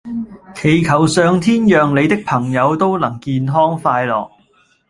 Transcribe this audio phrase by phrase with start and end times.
[0.55, 4.31] 祈求上天讓你的朋友都能健康快樂